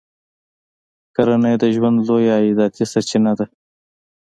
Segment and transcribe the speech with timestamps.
[1.15, 3.45] کرنه یې د ژوند لویه عایداتي سرچینه ده.